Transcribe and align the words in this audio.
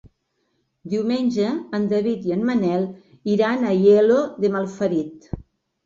Diumenge 0.93 1.51
en 1.79 1.85
David 1.93 2.27
i 2.31 2.35
en 2.39 2.47
Manel 2.49 2.89
iran 3.37 3.71
a 3.71 3.79
Aielo 3.79 4.21
de 4.43 4.57
Malferit. 4.59 5.35